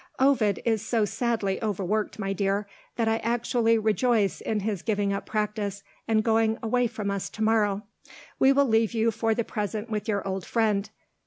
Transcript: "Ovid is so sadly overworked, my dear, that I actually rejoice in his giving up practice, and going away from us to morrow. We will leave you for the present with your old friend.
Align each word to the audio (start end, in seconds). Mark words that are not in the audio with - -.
"Ovid 0.17 0.63
is 0.65 0.83
so 0.83 1.05
sadly 1.05 1.61
overworked, 1.61 2.17
my 2.17 2.33
dear, 2.33 2.65
that 2.95 3.07
I 3.07 3.17
actually 3.19 3.77
rejoice 3.77 4.41
in 4.41 4.61
his 4.61 4.81
giving 4.81 5.13
up 5.13 5.27
practice, 5.27 5.83
and 6.07 6.23
going 6.23 6.57
away 6.63 6.87
from 6.87 7.11
us 7.11 7.29
to 7.29 7.43
morrow. 7.43 7.83
We 8.39 8.51
will 8.51 8.65
leave 8.65 8.95
you 8.95 9.11
for 9.11 9.35
the 9.35 9.43
present 9.43 9.91
with 9.91 10.07
your 10.07 10.27
old 10.27 10.43
friend. 10.43 10.89